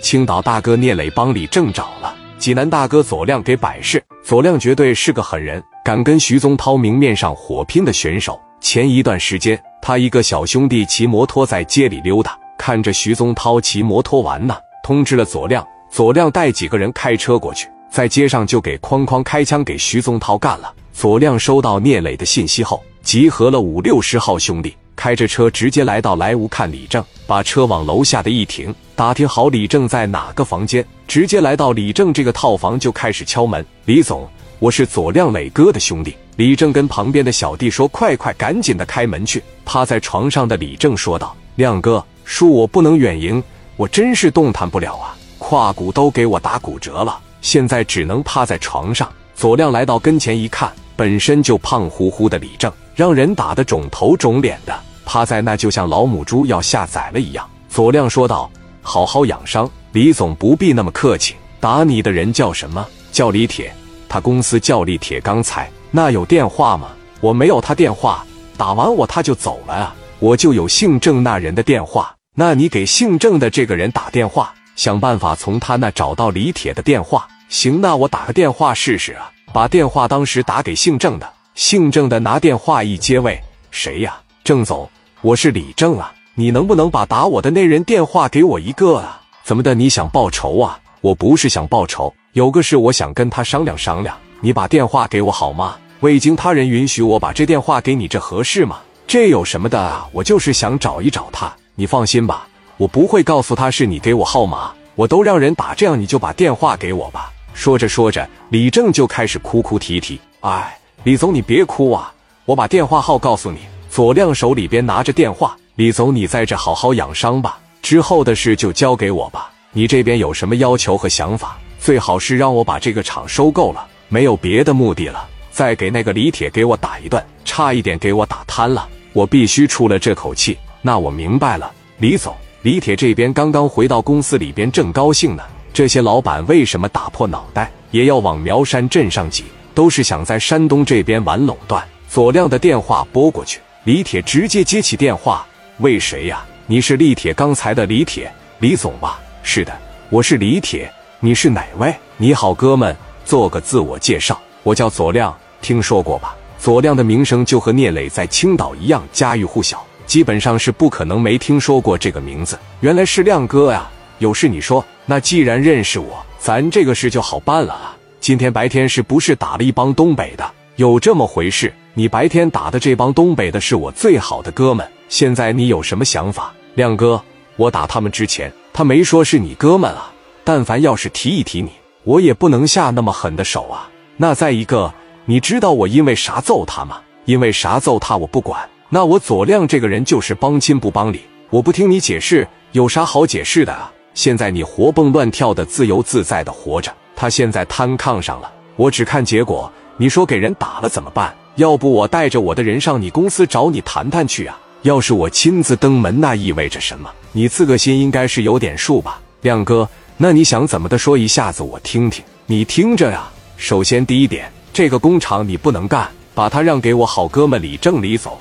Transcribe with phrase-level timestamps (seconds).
[0.00, 4.02] 青岛大哥聂磊帮李正找了，济南大哥左亮给摆事。
[4.24, 8.40] 左亮绝对是个狠人，敢跟徐宗涛明面上火拼的选手。
[8.60, 15.66] 前一段时间，他一个小兄弟骑摩托在街里溜达，看着徐宗涛骑摩托玩呢，通知了左亮。
[15.90, 20.72] 左亮带几个人开车过去，在街上就给哐哐开枪，给徐宗涛干了。
[20.92, 33.64] 左亮收到聂磊的信息后，集合了五六十号兄弟，开着车直接来到莱芜看李正，把车往楼下的一停，打听好李正在哪个房间，直接来到李正这个套房就开始敲门。
[33.86, 36.14] 李总，我是左亮磊哥的兄弟。
[36.36, 43.42] 李正跟旁边的小弟说：“快快，赶紧的开门去。”趴在床上的李正说道：“亮哥，恕我不能远迎，
[43.78, 49.10] 我真是动弹不了啊。”胯骨都给我打骨折了，现在只能趴在床上。
[49.34, 54.78] 左亮来到跟前一看，本身就胖乎乎的李正，让人打得肿头肿脸的，
[55.12, 57.44] 趴在那就像老母猪要下崽了一样。
[57.68, 58.48] 左亮说道
[58.80, 61.34] ：“好好养伤，李总不必那么客气。
[61.58, 62.86] 打你的人叫什么？
[63.10, 63.74] 叫李铁，
[64.08, 65.68] 他公司叫李铁钢材。
[65.90, 66.92] 那有电话吗？
[67.20, 68.24] 我没有他电话，
[68.56, 69.92] 打完我他就走了啊。
[70.20, 77.26] 我就有姓郑那人的电话，那你给姓郑的这个人打电话。”想办法从他那找到李铁的电话。
[77.48, 79.28] 行，那我打个电话试试啊。
[79.52, 84.16] 把电话当时打给姓郑的，姓郑的拿电话一接，喂，谁呀？
[84.44, 84.88] 郑总，
[85.22, 86.12] 我是李正啊。
[86.34, 89.20] 你能不能把打我的那人电话给我一个啊？
[89.44, 89.74] 怎么的？
[89.74, 90.80] 你想报仇啊？
[91.02, 94.16] 我不是想报仇，有个事我想跟他商量商量。
[94.40, 95.76] 你把电话给我好吗？
[96.00, 98.78] 未经他人允许，我把这电话给你，这合适吗？
[99.06, 100.08] 这有什么的啊？
[100.12, 101.52] 我就是想找一找他。
[101.74, 102.48] 你放心吧。
[102.78, 107.30] 我不会告诉他是你给我号码，我都让人打，这样你就把电话给我吧。
[107.52, 110.18] 说着说着，李正就开始哭哭啼啼。
[110.40, 112.10] 哎，李总你别哭啊，
[112.46, 113.58] 我把电话号告诉你。
[113.90, 119.50] 左亮手里边拿着电话，李总你在这好好养伤吧，之后的事就交给我吧。
[119.72, 121.58] 你这边有什么要求和想法？
[121.80, 125.28] 最好是让我把这个厂收购了，没有别的目的了。
[125.50, 130.56] 再给那个李铁给我打一顿，差一点给我打瘫了，我必须出了这口气。
[130.82, 132.32] 那我明白了，李总。
[132.62, 135.42] 李铁这边刚刚回到公司里边，正高兴呢。
[135.72, 139.44] 这些老板为什么打破脑袋也要往苗山镇上挤？
[139.74, 141.82] 都是想在山东这边玩垄断。
[142.08, 145.46] 左亮的电话拨过去，李铁直接接起电话
[145.80, 146.44] ：“喂，谁呀？
[146.66, 149.18] 你是李铁刚才的李铁，李总吧？
[149.42, 149.72] 是的，
[150.10, 150.92] 我是李铁。
[151.18, 151.94] 你是哪位？
[152.18, 156.36] 你好，哥们，做个自我介绍，我叫左亮，听说过吧？
[156.58, 163.88] 左亮的名声就和聂磊在青岛一样，家喻户晓。”基本上是不可能没听说过这个名字，原来是亮哥呀！
[164.18, 167.96] 有事你说，那既然认识我，咱这个事就好办了啊！
[168.20, 170.52] 今天白天是不是打了一帮东北的？
[170.80, 171.70] 有这么回事？
[171.92, 176.54] 你白天打的这帮东北的是我最好的哥们，现在你有什么想法？
[176.74, 177.22] 亮哥，
[177.56, 180.10] 我打他们之前，他没说是你哥们啊！
[180.42, 181.68] 但凡要是提一提你，
[182.04, 183.90] 我也不能下那么狠的手啊！
[184.16, 184.90] 那再一个，
[185.26, 186.98] 你知道我因为啥揍他吗？
[187.26, 188.66] 因为啥揍他我不管。
[188.88, 191.20] 那我左亮这个人就是帮亲不帮理，
[191.50, 193.92] 我不听你解释，有啥好解释的啊？
[194.14, 199.70] 现在你活蹦乱跳的，自由自在的活着，他现在瘫炕上了，我只看结果。
[200.00, 201.36] 你说给人打了怎么办？
[201.56, 204.58] 要不我带着我的人上你公司找你谈谈去啊？
[204.80, 207.10] 要是我亲自登门，那意味着什么？
[207.32, 209.86] 你自个心应该是有点数吧，亮哥？
[210.16, 210.96] 那你想怎么的？
[210.96, 212.24] 说一下子我听听。
[212.46, 213.28] 你听着呀，
[213.58, 218.38] 首先第一点，这个工厂你不能干，把它让给我好哥们李正李总。